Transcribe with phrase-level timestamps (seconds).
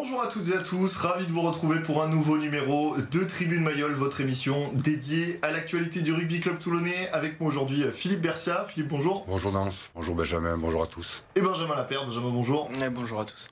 [0.00, 3.24] Bonjour à toutes et à tous, ravi de vous retrouver pour un nouveau numéro de
[3.24, 7.08] Tribune Mayol, votre émission dédiée à l'actualité du rugby club toulonnais.
[7.12, 8.62] Avec moi aujourd'hui Philippe Bercia.
[8.62, 9.24] Philippe, bonjour.
[9.26, 11.24] Bonjour Nance, bonjour Benjamin, bonjour à tous.
[11.34, 12.70] Et Benjamin Lapère, Benjamin, bonjour.
[12.80, 13.48] Et bonjour à tous.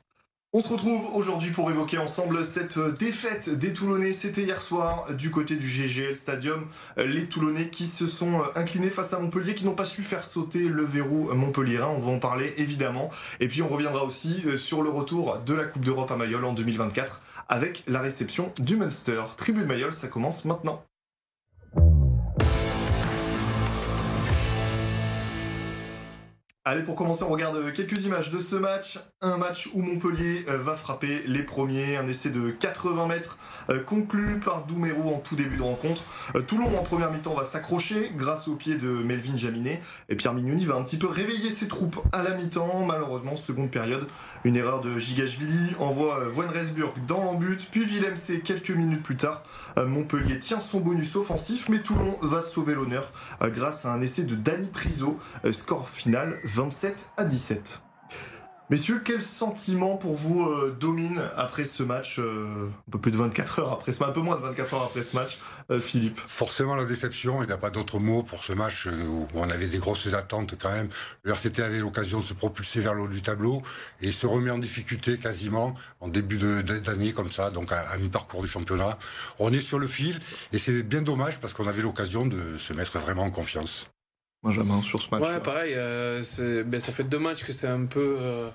[0.59, 4.13] On se retrouve aujourd'hui pour évoquer ensemble cette défaite des Toulonnais.
[4.13, 6.67] C'était hier soir du côté du GGL Stadium.
[6.97, 10.61] Les Toulonnais qui se sont inclinés face à Montpellier, qui n'ont pas su faire sauter
[10.61, 11.83] le verrou Montpellier.
[11.83, 13.11] On va en parler évidemment.
[13.39, 16.55] Et puis on reviendra aussi sur le retour de la Coupe d'Europe à Mayol en
[16.55, 19.25] 2024 avec la réception du Munster.
[19.37, 20.83] Tribune Mayol, ça commence maintenant.
[26.69, 28.99] Allez, pour commencer, on regarde quelques images de ce match.
[29.21, 31.97] Un match où Montpellier euh, va frapper les premiers.
[31.97, 33.39] Un essai de 80 mètres
[33.71, 36.03] euh, conclu par Doumerou en tout début de rencontre.
[36.35, 39.81] Euh, Toulon, en première mi-temps, va s'accrocher grâce au pied de Melvin Jaminet.
[40.09, 42.85] Et Pierre Mignoni va un petit peu réveiller ses troupes à la mi-temps.
[42.85, 44.09] Malheureusement, seconde période,
[44.43, 47.61] une erreur de Gigashvili envoie Voine-Resburg dans l'embut.
[47.71, 49.45] Puis Willem C quelques minutes plus tard.
[49.77, 54.35] Montpellier tient son bonus offensif, mais Toulon va sauver l'honneur grâce à un essai de
[54.35, 55.17] Danny Priso.
[55.53, 57.83] Score final 27 à 17.
[58.71, 63.19] Messieurs, quel sentiment pour vous euh, domine après ce match euh, Un peu plus de
[63.19, 65.39] 24 heures après ce match, un peu moins de 24 heures après ce match,
[65.71, 66.19] euh, Philippe?
[66.27, 69.67] Forcément la déception, il n'y a pas d'autre mot pour ce match où on avait
[69.67, 70.89] des grosses attentes quand même.
[71.25, 73.61] Le RCT avait l'occasion de se propulser vers le haut du tableau
[74.01, 78.49] et se remet en difficulté quasiment en début d'année comme ça, donc à mi-parcours du
[78.49, 78.99] championnat.
[79.39, 80.19] On est sur le fil
[80.53, 83.91] et c'est bien dommage parce qu'on avait l'occasion de se mettre vraiment en confiance.
[84.47, 85.73] Benjamin, sur ce match Ouais, pareil.
[85.75, 86.23] Euh,
[86.65, 88.19] ben, ça fait deux matchs que c'est un peu.
[88.21, 88.49] Euh,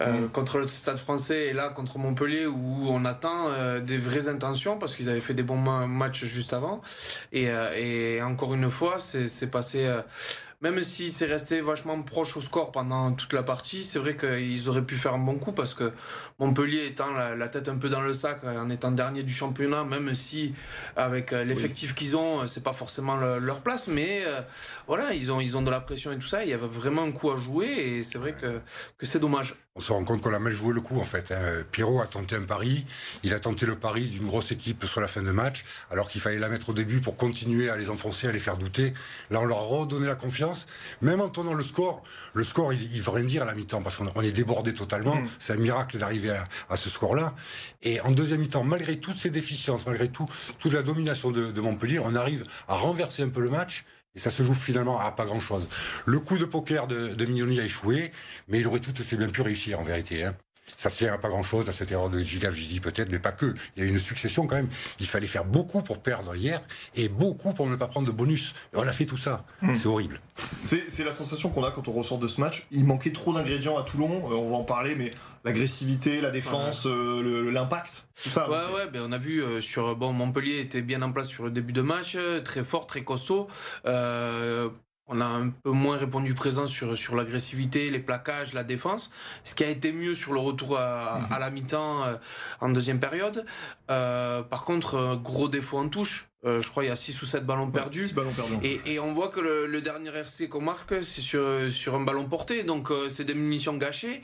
[0.00, 0.28] euh, mm.
[0.30, 4.76] contre le Stade français et là contre Montpellier où on attend euh, des vraies intentions
[4.76, 6.82] parce qu'ils avaient fait des bons matchs juste avant
[7.32, 9.88] et, euh, et encore une fois c'est passé
[10.64, 14.66] même si c'est resté vachement proche au score pendant toute la partie, c'est vrai qu'ils
[14.70, 15.92] auraient pu faire un bon coup parce que
[16.38, 20.14] Montpellier étant la, tête un peu dans le sac, en étant dernier du championnat, même
[20.14, 20.54] si
[20.96, 24.22] avec l'effectif qu'ils ont, c'est pas forcément leur place, mais
[24.86, 27.02] voilà, ils ont, ils ont de la pression et tout ça, il y avait vraiment
[27.02, 28.58] un coup à jouer et c'est vrai que,
[28.96, 31.32] que c'est dommage on se rend compte qu'on a mal joué le coup en fait.
[31.32, 31.64] Hein.
[31.72, 32.86] Pierrot a tenté un pari,
[33.24, 36.20] il a tenté le pari d'une grosse équipe sur la fin de match, alors qu'il
[36.20, 38.94] fallait la mettre au début pour continuer à les enfoncer, à les faire douter.
[39.30, 40.53] Là, on leur a redonné la confiance,
[41.02, 42.02] même en tenant le score.
[42.32, 45.16] Le score, il, il veut rien dire à la mi-temps parce qu'on est débordé totalement.
[45.16, 45.28] Mm.
[45.38, 46.32] C'est un miracle d'arriver
[46.68, 47.34] à, ce score-là.
[47.82, 50.26] Et en deuxième mi-temps, malgré toutes ces déficiences, malgré tout,
[50.58, 54.18] toute la domination de, de Montpellier, on arrive à renverser un peu le match et
[54.18, 55.66] ça se joue finalement à pas grand-chose.
[56.06, 58.12] Le coup de poker de, de Mignoni a échoué,
[58.48, 60.24] mais il aurait tout aussi bien pu réussir en vérité.
[60.24, 60.36] Hein.
[60.76, 63.54] Ça sert à pas grand-chose à cette erreur de Giga dit peut-être, mais pas que.
[63.76, 64.68] Il y a une succession quand même.
[65.00, 66.60] Il fallait faire beaucoup pour perdre hier
[66.94, 68.54] et beaucoup pour ne pas prendre de bonus.
[68.72, 69.44] Et on a fait tout ça.
[69.62, 69.74] Mmh.
[69.74, 70.20] C'est horrible.
[70.64, 72.66] C'est la sensation qu'on a quand on ressort de ce match.
[72.70, 74.30] Il manquait trop d'ingrédients à Toulon.
[74.30, 75.12] Euh, on va en parler, mais
[75.44, 78.48] l'agressivité, la défense, euh, l'impact, tout ça.
[78.50, 81.44] Ouais, ouais, ben on a vu euh, sur bon Montpellier était bien en place sur
[81.44, 83.48] le début de match, très fort, très costaud.
[85.06, 89.10] On a un peu moins répondu présent sur, sur l'agressivité, les plaquages, la défense.
[89.44, 92.04] Ce qui a été mieux sur le retour à, à la mi-temps
[92.60, 93.44] en deuxième période.
[93.90, 96.28] Euh, par contre, gros défaut en touche.
[96.44, 98.12] Euh, je crois il y a 6 ou 7 ballons perdus.
[98.12, 101.42] ballons perdus et, et, on voit que le, le, dernier RC qu'on marque, c'est sur,
[101.70, 102.64] sur un ballon porté.
[102.64, 104.20] Donc euh, c'est des munitions gâchées,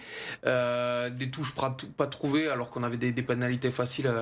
[0.47, 4.13] euh, des touches pas, pas trouvées alors qu'on avait des, des, pénalités faciles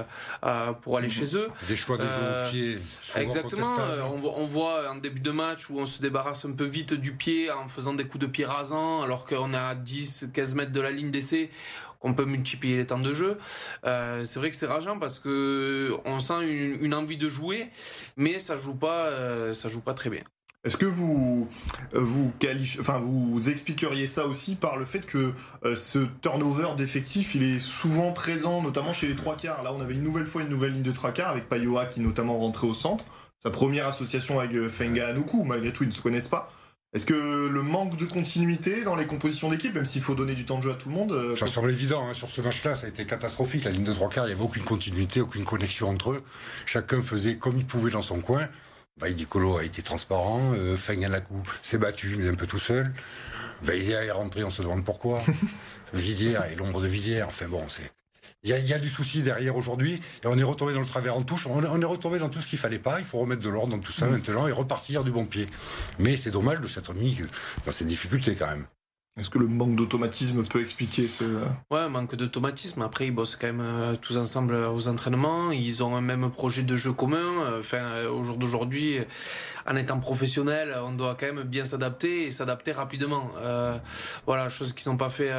[0.43, 1.49] à, pour aller chez eux.
[1.67, 2.79] Des choix de jeu au pied.
[3.17, 3.75] Exactement.
[4.13, 6.95] On voit, on voit en début de match où on se débarrasse un peu vite
[6.95, 10.55] du pied en faisant des coups de pied rasants alors qu'on est à 10, 15
[10.55, 11.51] mètres de la ligne d'essai
[11.99, 13.39] qu'on peut multiplier les temps de jeu.
[13.85, 17.71] Euh, c'est vrai que c'est rageant parce que on sent une, envie de jouer,
[18.17, 20.23] mais ça joue pas, euh, ça joue pas très bien.
[20.65, 21.49] Est-ce que vous
[21.95, 22.33] euh, vous
[22.81, 25.33] enfin vous expliqueriez ça aussi par le fait que
[25.75, 29.63] ce turnover d'effectifs il est souvent présent, notamment chez les trois quarts?
[29.63, 32.01] Là, on avait une nouvelle fois une nouvelle ligne de trois quarts avec Payoa qui
[32.01, 33.05] est notamment rentré au centre.
[33.41, 36.51] Sa première association avec Fenga Anuku, malgré tout ils ne se connaissent pas.
[36.95, 40.47] Est-ce que le manque de continuité dans les compositions d'équipe, même s'il faut donner du
[40.47, 42.09] temps de jeu à tout le monde euh, Ça semble évident.
[42.09, 42.15] Hein.
[42.15, 43.65] Sur ce match-là, ça a été catastrophique.
[43.65, 46.23] La ligne de trois quarts, il n'y avait aucune continuité, aucune connexion entre eux.
[46.65, 48.49] Chacun faisait comme il pouvait dans son coin.
[48.97, 50.41] Vaidicolo a été transparent.
[50.55, 52.91] Euh, Fenganaku s'est battu, mais un peu tout seul.
[53.63, 55.23] Vaizia est rentré, on se demande pourquoi.
[55.93, 57.23] Villiers et l'ombre de Villiers.
[57.23, 57.93] Enfin bon, c'est
[58.45, 60.81] il y, a, il y, a, du souci derrière aujourd'hui, et on est retombé dans
[60.81, 61.47] le travers en touche.
[61.47, 63.01] On, on est retombé dans tout ce qu'il fallait pas.
[63.01, 64.11] Il faut remettre de l'ordre dans tout ça mmh.
[64.11, 65.47] maintenant et repartir du bon pied.
[65.99, 67.19] Mais c'est dommage de s'être mis
[67.67, 68.67] dans ces difficultés quand même.
[69.19, 71.25] Est-ce que le manque d'automatisme peut expliquer ce...
[71.71, 72.83] Ouais, manque d'automatisme.
[72.83, 75.51] Après, ils bossent quand même euh, tous ensemble aux entraînements.
[75.51, 77.59] Ils ont un même projet de jeu commun.
[77.59, 78.99] Enfin, euh, au jour d'aujourd'hui,
[79.67, 83.33] en étant professionnel, on doit quand même bien s'adapter et s'adapter rapidement.
[84.25, 85.35] voilà, choses qui sont pas faites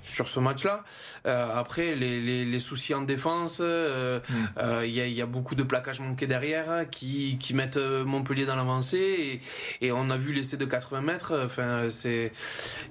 [0.00, 0.84] sur ce match-là.
[1.24, 4.84] après, les, les, soucis en défense, il mm.
[4.84, 9.40] y, a, y, a, beaucoup de plaquages manqués derrière qui, qui mettent Montpellier dans l'avancée
[9.80, 11.42] et, et, on a vu l'essai de 80 mètres.
[11.44, 12.32] Enfin, c'est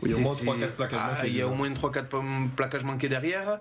[0.01, 1.27] il y a au moins 3-4 plaquages ah, manqués.
[1.27, 3.59] Il y a au moins 3-4 plaquages manqués derrière.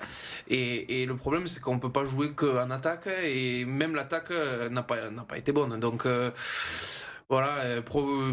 [0.49, 4.69] Et, et le problème, c'est qu'on peut pas jouer qu'en attaque et même l'attaque euh,
[4.69, 5.79] n'a pas, n'a pas été bonne.
[5.81, 6.31] Donc, euh,
[7.29, 7.81] voilà, euh,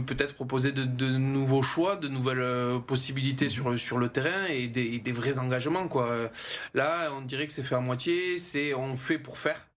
[0.06, 5.00] peut-être proposer de, de, nouveaux choix, de nouvelles possibilités sur, sur le terrain et des,
[5.00, 5.88] des vrais engagements.
[5.88, 6.30] Quoi.
[6.74, 9.71] Là, on dirait que c'est fait à moitié, c'est on fait pour faire.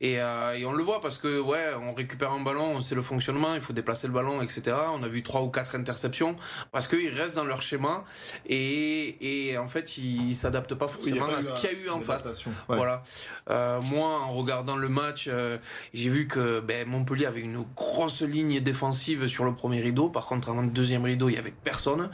[0.00, 2.94] Et, euh, et, on le voit parce que ouais, on récupère un ballon, on sait
[2.94, 4.76] le fonctionnement, il faut déplacer le ballon, etc.
[4.94, 6.36] On a vu trois ou quatre interceptions
[6.70, 8.04] parce qu'ils restent dans leur schéma
[8.46, 12.00] et, et en fait ils s'adaptent pas forcément à ce qu'il y a eu en
[12.00, 12.28] face.
[12.68, 13.02] Voilà.
[13.50, 15.58] Euh, moi, en regardant le match, euh,
[15.94, 20.08] j'ai vu que ben, Montpellier avait une grosse ligne défensive sur le premier rideau.
[20.08, 22.10] Par contre, en deuxième rideau, il y avait personne.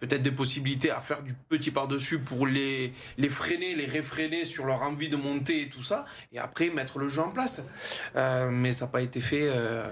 [0.00, 4.64] Peut-être des possibilités à faire du petit par-dessus pour les, les freiner, les réfréner sur
[4.64, 7.62] leur envie de monter et tout ça, et après mettre le jeu en place.
[8.16, 9.88] Euh, mais ça n'a pas été fait euh,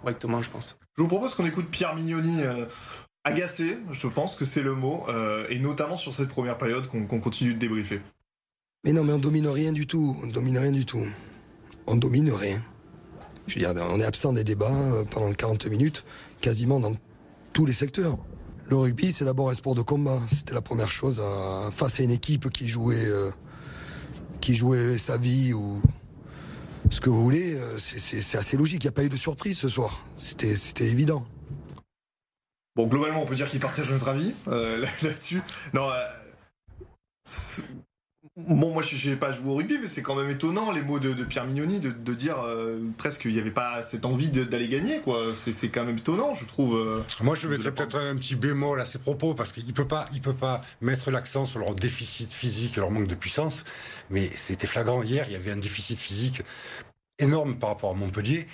[0.00, 0.78] correctement, je pense.
[0.96, 2.42] Je vous propose qu'on écoute Pierre Mignoni.
[2.42, 2.66] Euh,
[3.24, 5.04] agacé, je pense que c'est le mot,
[5.48, 8.00] et notamment sur cette première période qu'on continue de débriefer.
[8.84, 10.16] Mais non, mais on domine rien du tout.
[10.22, 11.04] On domine rien du tout.
[11.88, 12.62] On domine rien.
[13.48, 14.70] Je veux dire, on est absent des débats
[15.10, 16.04] pendant 40 minutes,
[16.40, 16.92] quasiment dans
[17.52, 18.16] tous les secteurs.
[18.68, 20.20] Le rugby, c'est d'abord un sport de combat.
[20.28, 21.22] C'était la première chose
[21.72, 23.30] face à une équipe qui jouait, euh,
[24.40, 25.80] qui jouait sa vie ou
[26.90, 27.54] ce que vous voulez.
[27.54, 28.82] Euh, c'est assez logique.
[28.82, 30.04] Il n'y a pas eu de surprise ce soir.
[30.18, 31.24] C'était évident.
[32.74, 35.42] Bon, globalement, on peut dire qu'il partage notre avis euh, là-dessus.
[35.72, 35.88] non,
[38.36, 40.98] Bon, moi, je n'ai pas joué au rugby, mais c'est quand même étonnant les mots
[40.98, 45.00] de, Pierre Mignoni de, dire euh, presque qu'il n'y avait pas cette envie d'aller gagner,
[45.00, 45.20] quoi.
[45.34, 46.76] C'est quand même étonnant, je trouve.
[46.76, 50.08] Euh, moi, je mettrais peut-être un petit bémol à ses propos parce qu'il peut pas,
[50.12, 53.64] il peut pas mettre l'accent sur leur déficit physique et leur manque de puissance,
[54.10, 55.26] mais c'était flagrant hier.
[55.28, 56.42] Il y avait un déficit physique
[57.18, 58.46] énorme par rapport à Montpellier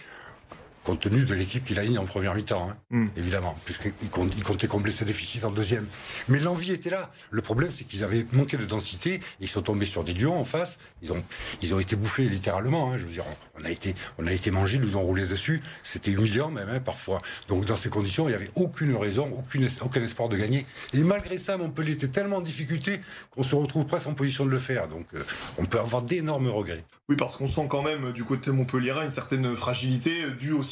[0.85, 3.07] compte tenu de l'équipe qu'il aligne en première mi-temps, hein, hmm.
[3.17, 5.87] évidemment, puisqu'il comptait combler ce déficit en deuxième.
[6.29, 7.11] Mais l'envie était là.
[7.31, 10.45] Le problème, c'est qu'ils avaient manqué de densité, ils sont tombés sur des lions en
[10.45, 11.23] face, ils ont,
[11.63, 13.25] ils ont été bouffés littéralement, hein, je veux dire,
[13.61, 16.69] on a été, on a été mangés, ils nous ont roulé dessus, c'était humiliant même,
[16.69, 17.19] hein, parfois.
[17.49, 20.67] Donc dans ces conditions, il n'y avait aucune raison, aucune, aucun espoir de gagner.
[20.93, 23.01] Et malgré ça, Montpellier était tellement en difficulté
[23.31, 24.89] qu'on se retrouve presque en position de le faire.
[24.89, 25.23] Donc euh,
[25.59, 26.85] on peut avoir d'énormes regrets.
[27.09, 30.72] Oui, parce qu'on sent quand même du côté Montpellier une certaine fragilité due aussi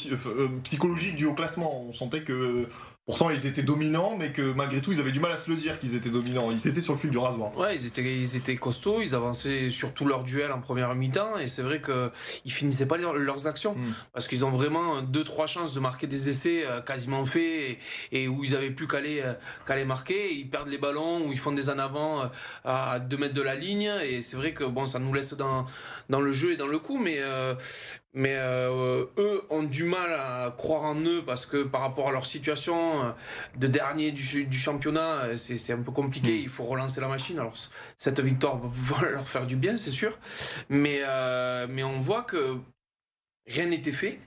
[0.63, 1.83] psychologique due au classement.
[1.87, 2.67] On sentait que
[3.07, 5.57] Pourtant, ils étaient dominants, mais que malgré tout, ils avaient du mal à se le
[5.57, 6.51] dire qu'ils étaient dominants.
[6.51, 7.57] Ils étaient sur le fil du rasoir.
[7.57, 11.39] Ouais, ils étaient, ils étaient costauds, ils avançaient sur tous leurs duels en première mi-temps,
[11.39, 13.73] et c'est vrai qu'ils finissaient pas leurs actions.
[13.73, 13.93] Hmm.
[14.13, 17.79] Parce qu'ils ont vraiment deux, trois chances de marquer des essais euh, quasiment faits,
[18.11, 19.23] et, où ils avaient plus qu'à les,
[19.67, 20.33] les, marquer.
[20.33, 22.27] Ils perdent les ballons, ou ils font des en avant euh,
[22.65, 25.65] à 2 mètres de la ligne, et c'est vrai que bon, ça nous laisse dans,
[26.09, 27.55] dans le jeu et dans le coup, mais, euh,
[28.13, 32.11] mais euh, eux ont du mal à croire en eux parce que par rapport à
[32.11, 33.11] leur situation euh,
[33.57, 36.31] de dernier du, du championnat, euh, c'est un peu compliqué.
[36.31, 36.43] Mm.
[36.43, 37.39] Il faut relancer la machine.
[37.39, 37.53] Alors
[37.97, 40.17] cette victoire va leur faire du bien, c'est sûr,
[40.69, 41.01] mais
[41.69, 42.57] mais on voit que
[43.47, 44.19] rien n'était fait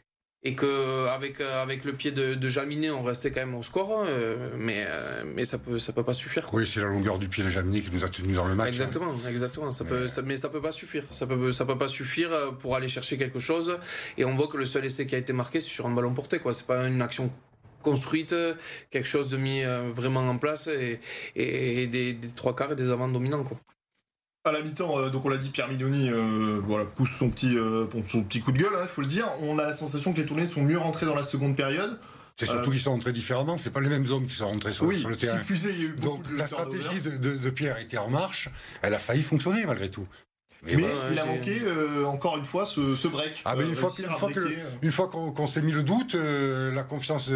[0.45, 3.63] et que avec euh, avec le pied de, de Jaminet on restait quand même au
[3.63, 6.89] score hein, euh, mais euh, mais ça peut ça peut pas suffire oui c'est la
[6.89, 9.71] longueur du pied de Jaminet qui nous a tenu dans le match exactement exactement.
[9.71, 9.91] Ça mais...
[9.91, 11.05] peut ça, mais ça peut pas suffire.
[11.11, 13.79] Ça peut ça peut pas suffire pour aller chercher quelque chose.
[14.19, 16.13] Et on voit que le seul essai qui a été marqué c'est sur un ballon
[16.13, 16.53] porté quoi.
[16.53, 17.31] C'est pas une action
[17.83, 18.35] construite
[18.91, 21.01] quelque chose de mis vraiment en place et,
[21.37, 23.59] et des, des trois quarts et des avants dominants quoi
[24.45, 27.57] à la mi-temps, euh, donc on l'a dit, Pierre Mignoni euh, voilà, pousse son petit,
[27.57, 29.27] euh, son petit coup de gueule, il hein, faut le dire.
[29.41, 31.99] On a la sensation que les tournées sont mieux rentrées dans la seconde période.
[32.37, 34.87] C'est surtout qu'ils sont rentrés différemment, c'est pas les mêmes hommes qui sont rentrés sur,
[34.87, 35.41] le terrain.
[35.99, 38.49] Donc la stratégie de, Pierre était en marche,
[38.83, 40.07] elle a failli fonctionner malgré tout.
[40.65, 41.61] Mais, il a manqué
[42.07, 43.41] encore une fois ce, break.
[43.45, 43.93] Ah, mais une, fois,
[44.83, 47.31] une fois qu'on s'est mis le doute, la confiance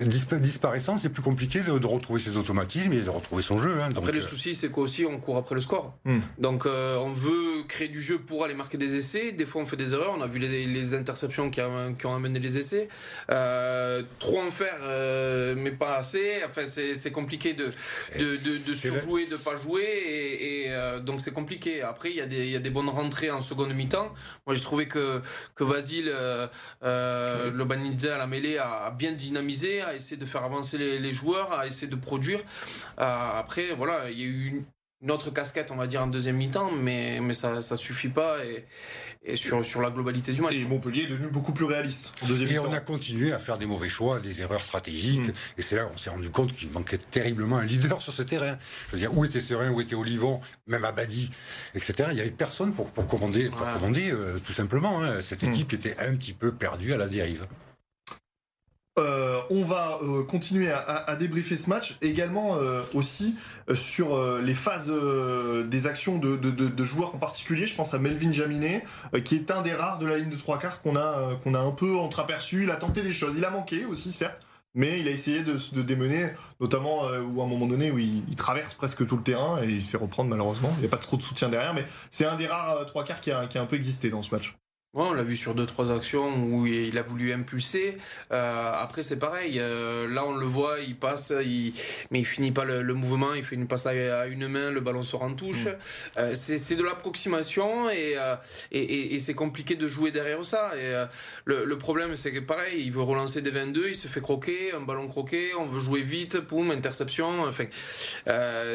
[0.00, 3.80] disparaissant, c'est plus compliqué de, retrouver ses automatismes et de retrouver son jeu.
[3.80, 5.96] Hein, après, le euh, souci, c'est qu'aussi, on court après le score.
[6.04, 6.20] Hmm.
[6.38, 9.32] Donc, euh, on veut créer du jeu pour aller marquer des essais.
[9.32, 10.14] Des fois, on fait des erreurs.
[10.16, 12.88] On a vu les, interceptions qui, ont amené les essais.
[13.30, 16.42] Euh, trop en faire, mais pas assez.
[16.46, 17.70] Enfin, c'est compliqué de,
[18.18, 19.84] de, de, surjouer, de pas jouer.
[19.84, 21.82] Et, donc, c'est compliqué.
[21.82, 24.12] Après, il y, a des, y a des bonnes rentrées en seconde mi-temps.
[24.46, 25.22] Moi, j'ai trouvé que,
[25.54, 26.12] que Vasile,
[26.82, 31.52] le Banidze à la mêlée, a bien dynamisé à essayer de faire avancer les, joueurs,
[31.52, 32.40] à essayer de produire.
[32.40, 34.64] Euh, après, voilà, il y a eu
[35.00, 38.44] une autre casquette, on va dire, en deuxième mi-temps, mais, mais ça ne suffit pas
[38.44, 38.64] et,
[39.24, 40.54] et sur, sur la globalité du match.
[40.54, 42.64] Et Montpellier est devenu beaucoup plus réaliste en deuxième mi-temps.
[42.64, 45.32] Et on a continué à faire des mauvais choix, des erreurs stratégiques, mm.
[45.58, 48.58] et c'est là qu'on s'est rendu compte qu'il manquait terriblement un leader sur ce terrain.
[48.88, 51.30] Je veux dire, où était Serein, où était Olivon, même Abadi,
[51.74, 52.08] etc.
[52.10, 55.00] Il n'y avait personne pour, pour commander, pour commander euh, tout simplement.
[55.02, 55.20] Hein.
[55.20, 55.48] Cette mm.
[55.48, 57.46] équipe était un petit peu perdue à la dérive.
[58.98, 63.36] Euh, on va euh, continuer à, débriefer ce match, également euh, aussi
[63.74, 64.92] sur les phases
[65.66, 67.66] des actions de, joueurs en particulier.
[67.66, 68.84] Je pense à Melvin Jaminet,
[69.24, 71.60] qui est un des rares de la ligne de trois quarts qu'on a, qu'on a
[71.60, 72.64] un peu entreaperçu.
[72.64, 74.40] Il a tenté des choses, il a manqué aussi, certes,
[74.74, 78.74] mais il a essayé de, démener, notamment où à un moment donné où il, traverse
[78.74, 80.70] presque tout le terrain et il se fait reprendre malheureusement.
[80.76, 83.20] Il n'y a pas trop de soutien derrière, mais c'est un des rares trois quarts
[83.20, 84.54] qui a un peu existé dans ce match
[84.94, 87.98] on l'a vu sur deux trois actions où il a voulu impulser.
[88.32, 89.58] Euh, après c'est pareil.
[89.58, 93.34] Euh, là on le voit, il passe, mais il finit pas le, mouvement.
[93.34, 95.66] Il fait une passe à, une main, le ballon sort en touche.
[95.66, 96.20] Mm.
[96.20, 98.16] Euh, c'est de l'approximation et,
[98.72, 100.72] et, c'est compliqué de jouer derrière ça.
[100.76, 101.04] Et
[101.44, 104.80] le, problème c'est que pareil, il veut relancer des 22, il se fait croquer, un
[104.80, 107.44] ballon croqué, on veut jouer vite, poum, interception.
[107.44, 107.66] Enfin,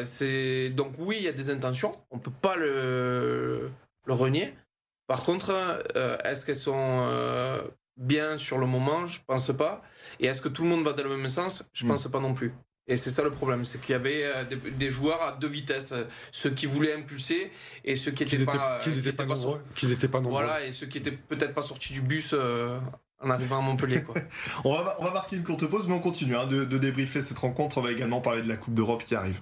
[0.02, 1.94] c'est donc oui, il y a des intentions.
[2.10, 3.70] On peut pas le
[4.06, 4.54] le renier.
[5.06, 5.50] Par contre,
[5.96, 7.60] euh, est-ce qu'elles sont euh,
[7.96, 9.06] bien sur le moment?
[9.06, 9.82] Je pense pas.
[10.20, 11.64] Et est-ce que tout le monde va dans le même sens?
[11.72, 11.88] Je hmm.
[11.88, 12.52] pense pas non plus.
[12.86, 15.94] Et c'est ça le problème, c'est qu'il y avait euh, des, joueurs à deux vitesses,
[16.32, 17.50] ceux qui voulaient impulser
[17.82, 20.30] et ceux qui n'étaient pas, qui n'étaient pas, pas nombreux.
[20.30, 24.02] Voilà, et ceux qui étaient peut-être pas sortis du bus en arrivant à Montpellier.
[24.02, 24.16] Quoi.
[24.64, 27.22] on, va, on va marquer une courte pause, mais on continue hein, de, de débriefer
[27.22, 27.78] cette rencontre.
[27.78, 29.40] On va également parler de la Coupe d'Europe qui arrive.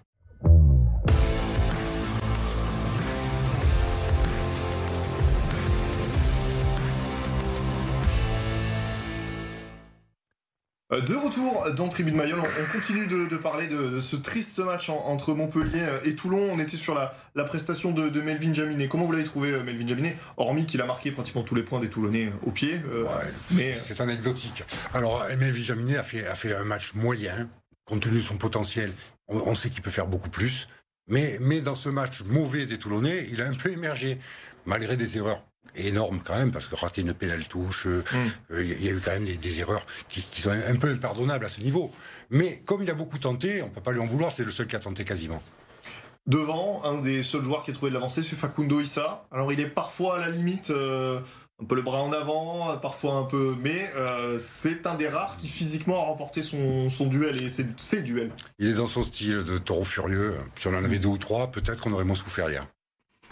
[11.01, 15.81] De retour dans Tribune Mayol, on continue de, parler de, ce triste match entre Montpellier
[15.81, 16.51] euh, et Toulon.
[16.53, 18.89] On était sur la, prestation de, Melvin Jaminet.
[18.89, 21.81] Comment vous l'avez trouvé, euh, Melvin Jaminet Hormis qu'il a marqué pratiquement tous les points
[21.81, 22.81] des Toulonnais au pied.
[23.53, 24.65] mais c'est anecdotique.
[24.93, 27.49] Alors, Melvin Jaminet a fait, a fait un match moyen,
[27.87, 28.93] compte tenu de son potentiel.
[29.29, 30.69] On, sait qu'il peut faire beaucoup plus.
[31.09, 34.19] Mais, mais dans ce match mauvais des Toulonnais, il a un peu émergé,
[34.67, 35.43] malgré des erreurs
[35.77, 38.55] énorme quand même, parce que rater une pénale touche, euh, mm.
[38.55, 41.49] euh, il y a eu quand même des, erreurs qui, sont un peu impardonnables à
[41.49, 41.93] ce niveau.
[42.31, 44.67] Mais comme il a beaucoup tenté, on peut pas lui en vouloir, c'est le seul
[44.67, 45.43] qui a tenté quasiment.
[46.27, 49.27] Devant, un des seuls joueurs qui a trouvé de l'avancée, c'est Facundo Issa.
[49.33, 51.19] Alors il est parfois à la limite, euh,
[51.61, 53.57] un peu le bras en avant, parfois un peu...
[53.61, 53.91] Mais
[54.39, 58.31] c'est un des rares qui physiquement a remporté son, duel et ses, duels.
[58.59, 60.37] Il est dans son style de taureau furieux.
[60.55, 62.67] Si on en avait deux ou trois, peut-être qu'on aurait moins souffert hier.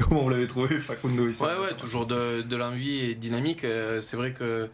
[0.09, 3.65] Comment vous l'avez trouvé, Facundo Ouais, ouais, toujours de, de l'envie et dynamique.
[3.65, 4.69] Euh, c'est vrai que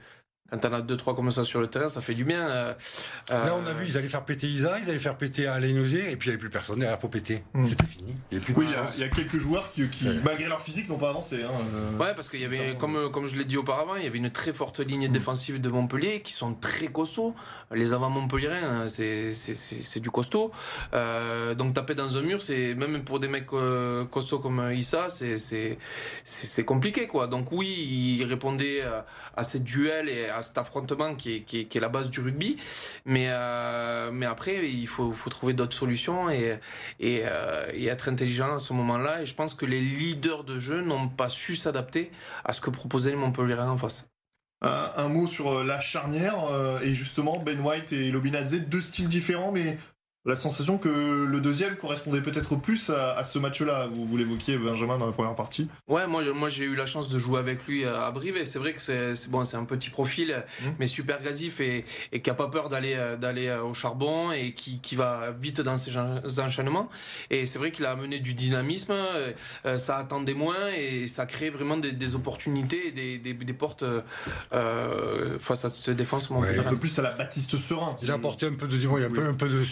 [0.50, 2.48] quand t'en as deux trois comme ça sur le terrain, ça fait du bien.
[2.48, 2.74] Euh,
[3.30, 5.72] Là, on a vu, ils allaient faire péter Isa, ils allaient faire péter Alain et
[5.72, 7.42] puis il n'y avait plus personne derrière pour péter.
[7.54, 7.64] Hmm.
[7.64, 8.14] C'était fini.
[8.30, 9.88] Il oui, il y, a quelques joueurs qui,
[10.24, 11.42] malgré leur physique, n'ont pas avancé.
[11.42, 14.06] Hein, euh, ouais, parce qu'il y avait, comme, comme je l'ai dit auparavant, il y
[14.06, 15.12] avait une très forte ligne hmm.
[15.12, 17.34] défensive de Montpellier qui sont très costauds.
[17.72, 20.52] Les avant montpelliérains, c'est du costaud.
[20.94, 26.64] Euh, donc taper dans un mur, c'est même pour des mecs costauds comme Issa, c'est
[26.64, 27.26] compliqué quoi.
[27.26, 28.82] Donc oui, il répondait
[29.36, 32.56] à, ces duels et à cet affrontement qui est, qui, est, la base du rugby.
[33.04, 36.58] Mais, euh, mais après, il faut, faut trouver d'autres solutions et,
[37.02, 39.22] euh, et, être intelligent à ce moment-là.
[39.22, 42.10] Et je pense que les leaders de jeu n'ont pas su s'adapter
[42.44, 44.10] à ce que proposait les Montpellier en face.
[44.62, 46.36] Un, mot sur euh, la charnière
[46.82, 49.78] et justement Ben White et Lobinadze, deux styles différents mais
[50.26, 53.88] la sensation que le deuxième correspondait peut-être plus à, ce match-là.
[53.92, 55.68] Vous, vous l'évoquiez, Benjamin, dans la première partie.
[55.88, 58.58] Ouais, moi, moi j'ai eu la chance de jouer avec lui à Brive et c'est
[58.58, 60.64] vrai que c'est bon, c'est un petit profil, mmh.
[60.78, 64.80] mais super gazif et, et qui a pas peur d'aller d'aller au charbon et qui,
[64.80, 65.96] qui va vite dans ses
[66.40, 66.88] enchaînements.
[67.30, 71.50] Et c'est vrai qu'il a amené du dynamisme, euh, ça attendait moins et ça crée
[71.50, 73.84] vraiment des, opportunités et des, des, portes
[74.52, 76.30] euh, face à cette défense.
[76.30, 77.96] un peu plus à la Baptiste Serein.
[78.02, 79.62] Il a apporté un peu de, un peu, un peu de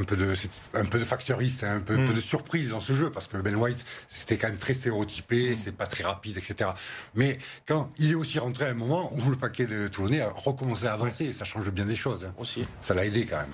[0.00, 0.32] un peu de,
[0.74, 2.14] un peu de factoriste, un peu, mm.
[2.14, 5.56] de surprise dans ce jeu, parce que Ben White, c'était quand même très stéréotypé, mm.
[5.56, 6.70] c'est pas très rapide, etc.
[7.14, 10.30] Mais quand il est aussi rentré à un moment où le paquet de Toulonnais a
[10.30, 12.24] recommencé à avancer, ça change bien des choses.
[12.24, 12.34] Hein.
[12.38, 12.64] Aussi.
[12.80, 13.52] Ça l'a aidé quand même.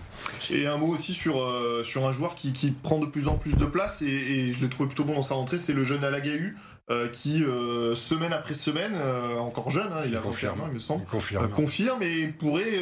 [0.51, 3.37] Et un mot aussi sur, euh, sur un joueur qui, qui, prend de plus en
[3.37, 6.05] plus de place, et, je l'ai trouvé plutôt bon dans sa rentrée, c'est le jeune
[6.05, 6.57] Alagahu.
[6.89, 8.95] Euh, qui euh, semaine après semaine,
[9.41, 11.51] encore jeune, hein, il, a confirmé, il me semble, confirme.
[11.51, 12.79] confirme et pourrait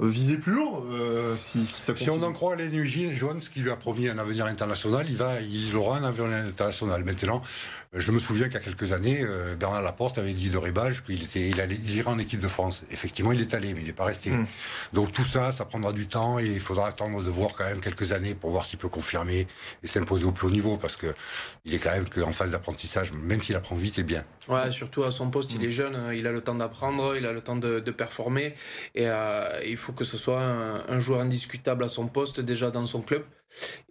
[0.00, 2.70] viser plus haut euh, si, ça Si on en croit les
[3.14, 7.04] Jones, qui lui a promis un avenir international, il, va, il aura un avenir international.
[7.04, 7.42] Maintenant,
[7.92, 11.04] je me souviens qu'il y a quelques années, euh, Bernard Laporte avait dit de Ribage
[11.04, 12.84] qu'il était, il, allait, irait en équipe de France.
[12.90, 14.30] Effectivement, il est allé, mais il n'est pas resté.
[14.30, 14.46] Hmm.
[14.94, 17.80] Donc tout ça, ça prendra du temps et il faudra attendre de voir quand même
[17.80, 19.46] quelques années pour voir s'il peut confirmer
[19.82, 21.14] et s'imposer au plus haut niveau parce que
[21.66, 24.24] il est quand même qu'en phase d'apprentissage, même s'il apprend vite et bien.
[24.48, 26.12] Ouais, surtout à son poste, il est jeune, hein.
[26.12, 28.54] il a le temps d'apprendre, il a le temps de, performer
[28.94, 32.86] et euh, il faut que ce soit un, joueur indiscutable à son poste déjà dans
[32.86, 33.24] son club.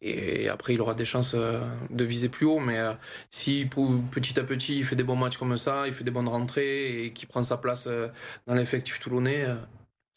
[0.01, 2.60] Et après, il aura des chances euh, de viser plus haut.
[2.60, 2.93] Mais euh,
[3.29, 3.67] si
[4.12, 7.05] petit à petit, il fait des bons matchs comme ça, il fait des bonnes rentrées
[7.05, 8.07] et qu'il prend sa place euh,
[8.48, 9.45] dans l'effectif toulonnais,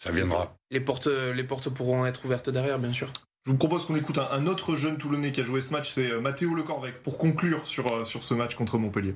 [0.02, 0.54] ça viendra.
[0.70, 3.10] Les portes, les portes pourront être ouvertes derrière, bien sûr.
[3.46, 6.18] Je vous propose qu'on écoute un, autre jeune Toulonnais qui a joué ce match, c'est
[6.20, 9.14] Mathéo Lecorvec, pour conclure sur, sur ce match contre Montpellier.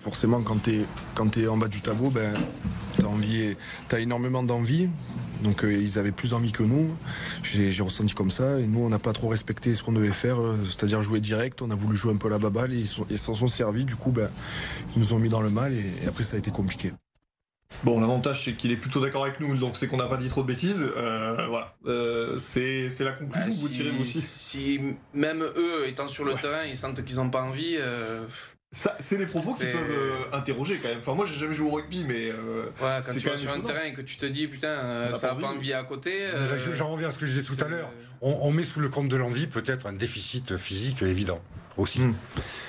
[0.00, 2.32] Forcément, quand tu es, es, en bas du tableau, ben,
[2.94, 4.88] tu as, as énormément d'envie.
[5.44, 6.96] Donc euh, ils avaient plus d'envie que nous.
[7.42, 8.58] J'ai ressenti comme ça.
[8.58, 11.62] Et nous, on n'a pas trop respecté ce qu'on devait faire, euh, c'est-à-dire jouer direct.
[11.62, 12.78] On a voulu jouer un peu la baballe et
[13.10, 13.84] ils s'en sont, servis.
[13.84, 14.28] Du coup, ben,
[14.96, 16.92] ils nous ont mis dans le mal et, après, ça a été compliqué.
[17.82, 20.28] Bon, l'avantage c'est qu'il est plutôt d'accord avec nous, donc c'est qu'on n'a pas dit
[20.28, 20.86] trop de bêtises.
[20.96, 21.74] Euh, voilà,
[22.38, 24.20] c'est la conclusion que vous tirez vous aussi.
[24.20, 24.80] Si
[25.12, 27.76] même eux, étant sur le terrain, ils sentent qu'ils n'ont pas envie
[28.74, 30.98] c'est des propos qui peuvent euh, interroger quand même.
[31.00, 32.30] Enfin, moi, j'ai jamais joué au rugby, mais.
[32.30, 35.14] Euh, ouais, quand tu vas sur un terrain et que tu te dis, putain, euh,
[35.14, 36.12] ça n'a pas envie à côté.
[36.72, 37.90] J'en reviens à ce que je disais tout à l'heure.
[38.20, 41.40] On, met sous le compte de l'envie peut-être un déficit physique évident
[41.76, 42.00] aussi.
[42.00, 42.14] Hmm.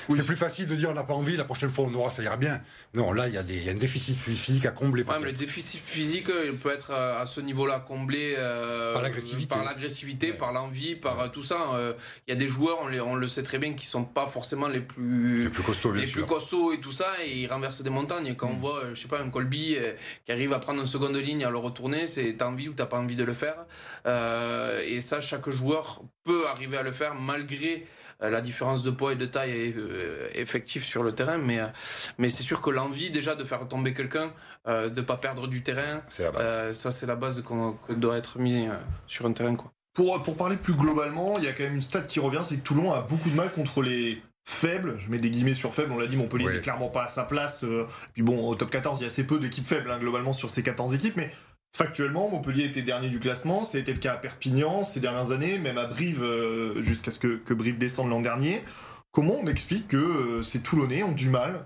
[0.10, 2.22] C'est plus facile de dire on n'a pas envie, la prochaine fois on aura, ça
[2.22, 2.62] ira bien.
[2.94, 5.04] Non, là, il y, a des, un déficit physique à combler.
[5.04, 8.36] Ouais, mais le déficit physique, il peut être à ce niveau-là comblé
[8.94, 11.58] par l'agressivité, par, l'agressivité, par l'envie, par tout ça.
[12.28, 14.68] Il y a des joueurs, on, on, le sait très bien, qui sont pas forcément
[14.68, 17.90] les plus, les plus costauds les plus costauds et tout ça, et ils renversent des
[17.90, 18.36] montagnes.
[18.36, 18.60] Quand on mm.
[18.60, 19.94] voit, je sais pas, un Colby euh,
[20.26, 22.86] qui arrive à prendre une seconde ligne à le retourner, c'est t'as envie ou t'as
[22.86, 23.66] pas envie de le faire.
[24.06, 28.92] Euh, et ça, chaque joueur peut arriver à le faire malgré euh, la différence de
[28.92, 29.76] poids et de taille
[30.34, 31.60] effective sur le terrain, mais,
[32.18, 34.32] mais c'est sûr que l'envie déjà de faire tomber quelqu'un,
[34.68, 38.68] de de pas perdre du terrain, ça c'est la base qu'on doit être mis
[39.08, 39.56] sur un terrain.
[39.56, 39.72] Quoi.
[39.94, 42.58] Pour, pour parler plus globalement, il y a quand même une stat qui revient, c'est
[42.58, 45.92] que Toulon a beaucoup de mal contre les faible, je mets des guillemets sur faible,
[45.92, 47.64] on l'a dit, Montpellier n'est clairement pas à sa place.
[47.64, 50.34] Euh, puis bon, au top 14, il y a assez peu d'équipes faibles hein, globalement
[50.34, 51.32] sur ces 14 équipes, mais
[51.76, 55.78] factuellement, Montpellier était dernier du classement, c'était le cas à Perpignan ces dernières années, même
[55.78, 58.62] à Brive, euh, jusqu'à ce que, Brive descende l'an dernier.
[59.12, 61.66] Comment on explique que euh, ces Toulonnais ont du mal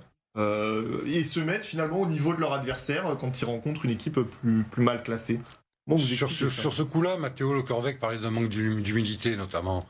[1.06, 4.64] et se mettent finalement au niveau de leur adversaire quand ils rencontrent une équipe plus,
[4.64, 5.42] plus mal classée?
[5.86, 9.84] Bon, sur, ce, sur, ce, coup-là, Mathéo Le Corvec parlait d'un manque d'humilité notamment.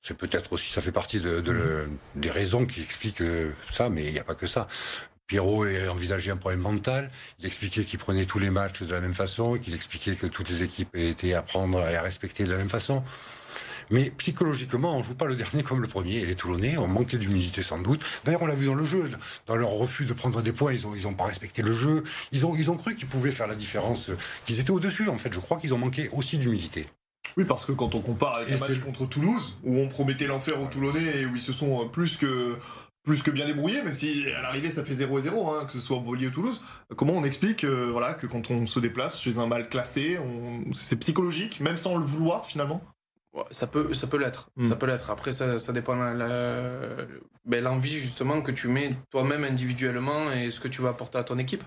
[0.00, 4.12] C'est peut-être aussi, ça fait partie de, des raisons qui expliquent euh, ça, mais il
[4.12, 4.66] n'y a pas que ça.
[5.26, 7.10] Pierrot a envisagé un problème mental.
[7.40, 10.48] Il expliquait qu'il prenait tous les matchs de la même façon, qu'il expliquait que toutes
[10.48, 13.02] les équipes étaient à prendre et à respecter de la même façon.
[13.90, 16.16] Mais psychologiquement, on joue pas le dernier comme le premier.
[16.16, 18.04] Et les Toulonnais ont manqué d'humilité sans doute.
[18.24, 19.10] D'ailleurs, on l'a vu dans le jeu,
[19.46, 22.04] dans leur refus de prendre des points, ils ont ils ont pas respecté le jeu.
[22.32, 24.10] Ils ont ils ont cru qu'ils pouvaient faire la différence,
[24.44, 25.08] qu'ils étaient au dessus.
[25.08, 26.86] En fait, je crois qu'ils ont manqué aussi d'humilité.
[27.36, 30.60] Oui, parce que quand on compare avec le match contre Toulouse, où on promettait l'enfer
[30.60, 32.56] aux Toulonnais et où ils se sont euh, plus que
[33.06, 35.80] plus que bien débrouillés, même si à l'arrivée ça fait 0 0, hein, que ce
[35.80, 36.62] soit Montpellier ou Toulouse.
[36.96, 40.18] Comment on explique euh, voilà, que quand on se déplace chez un mal classé,
[40.74, 42.82] c'est psychologique, même sans le vouloir finalement?
[43.50, 44.50] Ça peut, ça peut l'être.
[44.56, 44.66] Hmm.
[44.66, 45.10] Ça peut l'être.
[45.10, 47.06] Après, ça, ça dépend de
[47.44, 51.24] ben, l'envie justement que tu mets toi-même individuellement et ce que tu vas apporter à
[51.24, 51.62] ton équipe.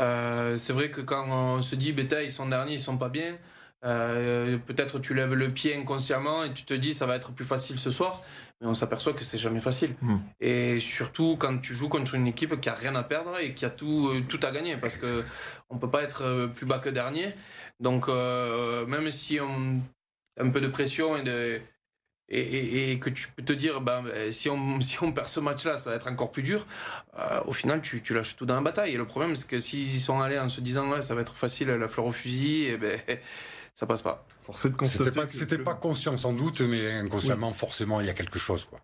[0.00, 3.10] Euh, c'est vrai que quand on se dit, bêta, ils sont derniers, ils sont pas
[3.10, 3.36] bien.
[3.84, 7.44] Euh, peut-être tu lèves le pied inconsciemment et tu te dis ça va être plus
[7.44, 8.22] facile ce soir,
[8.60, 9.94] mais on s'aperçoit que c'est jamais facile.
[10.02, 10.18] Hmm.
[10.40, 13.64] Et surtout quand tu joues contre une équipe qui a rien à perdre et qui
[13.64, 15.24] a tout, euh, tout à gagner, parce que
[15.68, 17.32] on peut pas être euh, plus bas que dernier.
[17.80, 19.80] Donc même si on
[20.38, 21.60] a un peu de pression et de
[22.28, 25.90] et, que tu peux te dire ben, si on si on perd ce match-là, ça
[25.90, 26.64] va être encore plus dur.
[27.46, 28.94] au final, tu, tu, lâches tout dans la bataille.
[28.94, 31.22] Et le problème, c'est que s'ils y sont allés en se disant ouais, ça va
[31.22, 33.00] être facile, la fleur au fusil, et ben
[33.82, 34.24] ça passe pas.
[34.38, 35.10] Forcé de constater.
[35.28, 38.78] C'était pas, conscient sans doute, mais inconsciemment, forcément, il y a quelque chose, quoi.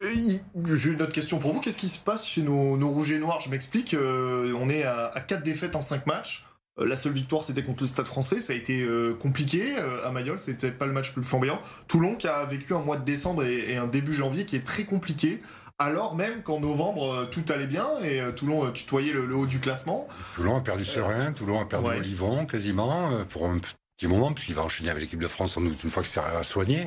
[0.00, 1.60] J'ai une autre question pour vous.
[1.60, 3.40] Qu'est-ce qui se passe chez nos, rouges et noirs?
[3.40, 3.94] Je m'explique.
[3.94, 6.46] Euh, on est à, 4 défaites en 5 matchs.
[6.78, 8.40] Euh, la seule victoire, c'était contre le Stade français.
[8.40, 9.74] Ça a été euh, compliqué
[10.04, 10.38] à Mayol.
[10.38, 11.60] C'était peut-être pas le match le plus flamboyant.
[11.88, 14.84] Toulon qui a vécu un mois de décembre et, un début janvier qui est très
[14.84, 15.42] compliqué
[15.82, 20.06] alors même qu'en novembre tout allait bien et Toulon tutoyait le, haut du classement.
[20.34, 23.58] Toulon a perdu Serein, Toulon a perdu Olivon quasiment pour un
[24.08, 26.86] moment, puisqu'il va enchaîner avec l'équipe de France sans doute une fois qu'il sera soigné.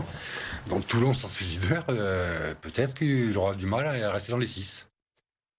[0.68, 4.48] Donc Toulon, sans ses leader, euh, peut-être qu'il aura du mal à rester dans les
[4.48, 4.88] six.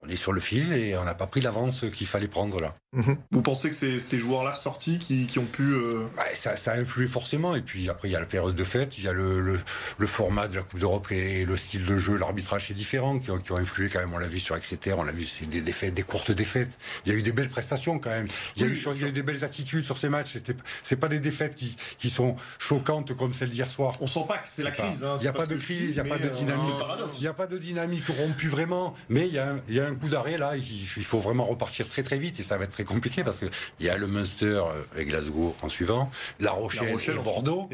[0.03, 2.75] on est sur le fil et on n'a pas pris l'avance qu'il fallait prendre là.
[2.95, 3.17] Mhm.
[3.33, 5.63] Vous pensez que c'est ces joueurs-là sortis qui, qui ont pu...
[5.73, 7.55] Euh, ça, ça, a influé forcément.
[7.55, 10.07] Et puis après, il y a la période de fête, il y a le, le,
[10.07, 13.39] format de la Coupe d'Europe et le style de jeu, l'arbitrage est différent, qui ont,
[13.39, 14.13] qui ont, influé quand même.
[14.15, 16.79] On l'a vu sur Exeter, on l'a vu des défaites, des courtes défaites.
[17.05, 18.29] Il y a eu des belles prestations quand même.
[18.57, 20.37] Il y a, eu, il y a eu des belles attitudes sur ces matchs.
[20.83, 23.97] C'est pas des défaites qui, qui sont choquantes comme celle d'hier soir.
[24.01, 25.03] On sent pas que c'est la crise.
[25.03, 26.75] Hein, il n'y a pas de crise, il n'y a pas de dynamique.
[27.15, 28.95] Il n'y a pas de dynamique rompue vraiment.
[29.09, 30.57] Mais il y a, il y a un coup d'arrêt là.
[30.57, 33.51] Il, faut vraiment repartir très très vite et ça va être très compliqué parce qu'il
[33.81, 34.63] y a le Munster
[34.97, 37.69] et Glasgow en suivant, La Rochelle, et, Bordeaux.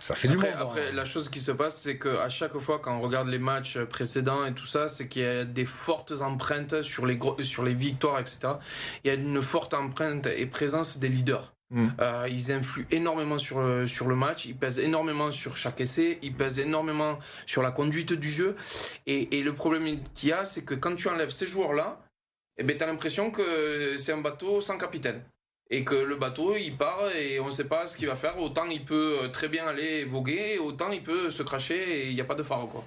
[0.00, 0.62] Ça fait après, du monde.
[0.62, 0.92] Après, hein.
[0.94, 4.46] la chose qui se passe, c'est qu'à chaque fois, quand on regarde les matchs précédents
[4.46, 8.18] et tout ça, c'est qu'il y a des fortes empreintes sur les, sur les victoires,
[8.18, 8.54] etc.
[9.04, 11.52] Il y a une forte empreinte et présence des leaders.
[11.70, 11.88] Mm.
[12.00, 16.18] Euh, ils influent énormément sur, le, sur le match, ils pèsent énormément sur chaque essai,
[16.22, 18.56] ils pèsent énormément sur la conduite du jeu.
[19.06, 22.00] Et, et le problème qu'il y a, c'est que quand tu enlèves ces joueurs-là,
[22.58, 25.22] eh ben, tu as l'impression que c'est un bateau sans capitaine.
[25.70, 28.40] Et que le bateau, il part et on ne sait pas ce qu'il va faire.
[28.40, 32.22] Autant il peut très bien aller voguer, autant il peut se cracher et il n'y
[32.22, 32.68] a pas de phare.
[32.68, 32.86] Quoi.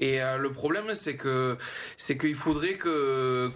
[0.00, 1.56] Et euh, le problème, c'est que
[1.96, 3.52] c'est qu'il faudrait que,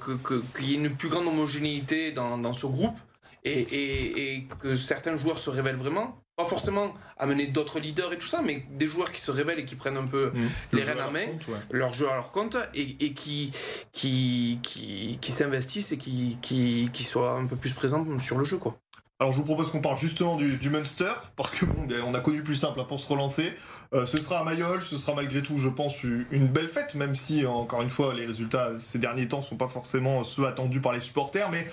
[0.57, 2.97] qu'il y ait une plus grande homogénéité dans, dans ce groupe
[3.45, 6.17] et, et, que certains joueurs se révèlent vraiment.
[6.41, 9.65] Pas forcément amener d'autres leaders et tout ça, mais des joueurs qui se révèlent et
[9.67, 10.77] qui prennent un peu mmh.
[10.77, 11.27] les rênes en main,
[11.71, 13.53] leur jeu à leur compte, et, et qui,
[13.93, 18.45] qui, qui, qui s'investissent et qui, qui, qui soient un peu plus présents sur le
[18.45, 18.57] jeu.
[18.57, 18.79] Quoi.
[19.19, 22.15] Alors je vous propose qu'on parle justement du, du Munster, parce que bon, ben, on
[22.15, 23.53] a connu plus simple hein, pour se relancer.
[23.93, 27.15] Euh, ce sera à Mayol, ce sera malgré tout, je pense, une belle fête, même
[27.15, 30.95] si, encore une fois, les résultats ces derniers temps sont pas forcément ceux attendus par
[30.95, 31.67] les supporters, mais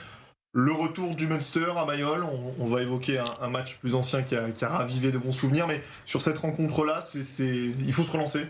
[0.53, 2.25] le retour du Munster à Mayol,
[2.59, 6.21] on, va évoquer un, match plus ancien qui a, ravivé de bons souvenirs, mais sur
[6.21, 8.47] cette rencontre-là, c'est, il faut se relancer.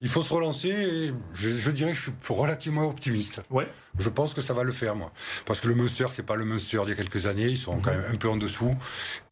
[0.00, 3.40] Il faut se relancer et je, dirais que je suis relativement optimiste.
[3.50, 3.66] Ouais.
[3.98, 5.10] Je pense que ça va le faire, moi.
[5.44, 7.48] Parce que le Munster, c'est pas le Munster d'il y a quelques années.
[7.48, 8.76] Ils sont quand même un peu en dessous.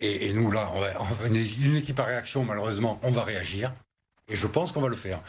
[0.01, 3.73] Et, nous, là, on va, une équipe à réaction, malheureusement, on va réagir.
[4.27, 5.21] Et je pense qu'on va le faire.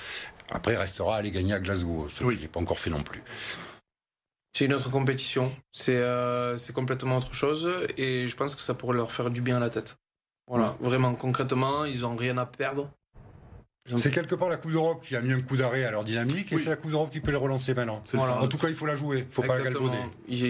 [0.50, 3.04] Après, il restera à aller gagner à Glasgow, ce qui n'est pas encore fait non
[3.04, 3.22] plus.
[4.58, 5.52] C'est une autre compétition.
[5.88, 7.70] Euh, c'est complètement autre chose.
[7.96, 10.00] Et je pense que ça pourrait leur faire du bien à la tête.
[10.48, 12.90] Voilà, vraiment, concrètement, ils n'ont rien à perdre.
[13.98, 16.52] C'est quelque part la Coupe d'Europe qui a mis un coup d'arrêt à leur dynamique
[16.52, 18.02] et c'est la Coupe d'Europe qui peut les relancer maintenant.
[18.16, 20.00] En tout cas, il faut la jouer, il faut pas galvauder.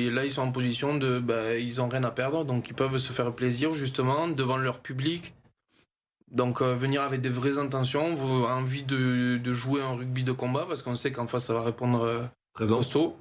[0.10, 1.20] Là, ils sont en position de.
[1.20, 4.80] Bah, ils n'ont rien à perdre, donc ils peuvent se faire plaisir justement devant leur
[4.80, 5.34] public.
[6.32, 8.16] Donc euh, venir avec des vraies intentions,
[8.46, 11.62] envie de, de, jouer un rugby de combat parce qu'on sait qu'en face ça va
[11.62, 13.18] répondre euh, saut.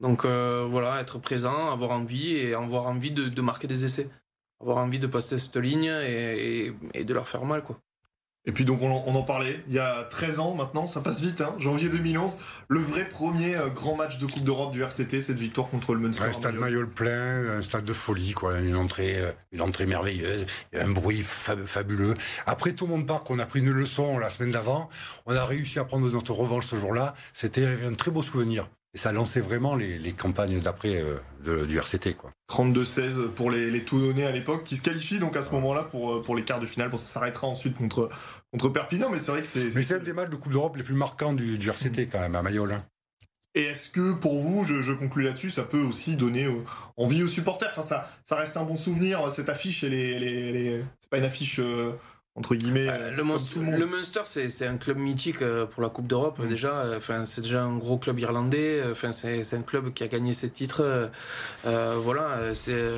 [0.00, 4.08] Donc euh, voilà, être présent, avoir envie et avoir envie de, marquer des essais.
[4.60, 6.72] Avoir envie de passer cette ligne et,
[7.04, 7.62] de leur faire mal.
[7.62, 7.80] quoi.
[8.46, 11.42] Et puis donc on, en parlait, il y a 13 ans maintenant, ça passe vite,
[11.42, 15.36] hein, janvier 2011, le vrai premier euh, grand match de Coupe d'Europe du RCT, cette
[15.36, 16.24] victoire contre le Munster.
[16.24, 20.46] Un stade Mayol plein, un stade de folie, quoi, une entrée, euh, une entrée merveilleuse,
[20.72, 22.14] un bruit fabuleux.
[22.46, 24.88] Après tout le monde part, qu'on a pris une leçon la semaine d'avant,
[25.26, 28.70] on a réussi à prendre notre revanche ce jour-là, c'était un très beau souvenir.
[28.92, 32.14] Et ça lançait vraiment les, campagnes d'après euh, du RCT.
[32.14, 32.32] Quoi.
[32.50, 36.14] 32-16 pour les, les Toulonnais à l'époque, qui se qualifient donc à ce moment-là pour,
[36.14, 36.90] euh, pour les quarts de finale.
[36.90, 38.08] Bon, ça s'arrêtera ensuite contre,
[38.52, 39.74] contre Perpignan, mais c'est vrai que c'est.
[39.76, 42.18] Mais c'est un des matchs de Coupe d'Europe les plus marquants du, du RCT quand
[42.18, 42.72] même, à Mayol.
[42.72, 42.84] Hein.
[43.54, 46.64] Et est-ce que pour vous, je, je conclus là-dessus, ça peut aussi donner euh,
[46.96, 47.70] envie aux supporters?
[47.70, 51.60] Enfin, ça, ça reste un bon souvenir, cette affiche, elle est, c'est pas une affiche
[52.36, 52.86] entre guillemets.
[52.88, 53.24] Euh, le,
[53.86, 56.48] Munster, c'est un club mythique euh, pour la Coupe d'Europe mm.
[56.48, 56.84] déjà.
[56.96, 58.82] Enfin, c'est déjà un gros club irlandais.
[58.90, 61.10] Enfin, c'est un club qui a gagné ses titres.
[61.66, 62.92] Euh, voilà, c'est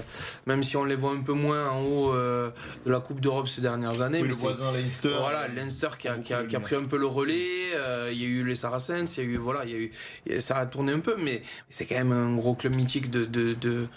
[0.46, 2.52] même si on les voit un peu moins en haut de
[2.90, 4.20] la Coupe d'Europe ces dernières années.
[4.20, 5.16] mais le voisin Leinster.
[5.18, 7.70] Voilà, Leinster qui a, qui, a, qui a, pris un peu le relais.
[8.12, 9.16] il y a eu les Saracens.
[9.16, 11.42] Il y a eu voilà, il y a eu ça a tourné un peu, mais
[11.70, 13.88] c'est quand même un gros club mythique de, de, de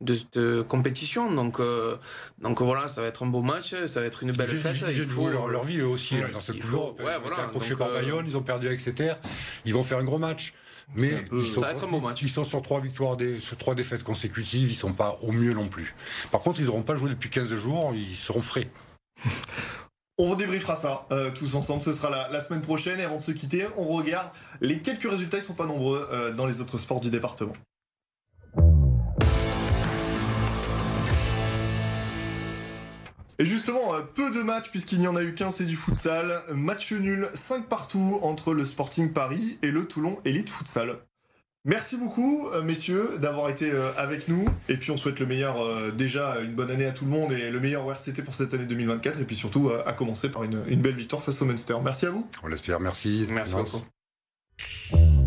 [0.00, 1.32] de cette compétition.
[1.32, 1.96] Donc, euh,
[2.40, 4.76] donc voilà, ça va être un beau match, ça va être une belle fête.
[4.88, 6.94] Ils viennent jouer leur, vie aussi dans ce couloir.
[6.96, 9.14] Ouais, voilà, ils accrochés par euh, Bayonne, ils ont perdu avec Exeter.
[9.64, 10.54] Ils vont faire un gros match.
[10.96, 14.74] Mais ils, sont sur, ils, sont sur, trois victoires, des, sur trois défaites consécutives, ils
[14.74, 15.94] sont pas au mieux non plus.
[16.32, 18.70] Par contre, ils n'auront pas joué depuis 15 jours, ils seront frais.
[20.20, 23.30] On débriefera ça euh, tous ensemble, ce sera la, semaine prochaine et avant de se
[23.30, 24.30] quitter, on regarde
[24.60, 27.52] les quelques résultats, ils sont pas nombreux dans les autres sports du département.
[33.38, 36.42] Et justement, euh, peu de matchs puisqu'il n'y en a eu qu'un, c'est du futsal.
[36.52, 40.98] Match nul, 5 partout entre le Sporting Paris et le Toulon Elite Futsal.
[41.64, 44.48] Merci beaucoup, euh, messieurs, d'avoir été euh, avec nous.
[44.68, 47.50] Et puis on souhaite le meilleur, déjà une bonne année à tout le monde et
[47.50, 49.20] le meilleur RCT pour cette année 2024.
[49.20, 51.76] Et puis surtout, à commencer par une, belle victoire face au Munster.
[51.82, 52.28] Merci à vous.
[52.42, 53.26] On l'espère, merci.
[53.30, 55.17] Merci beaucoup.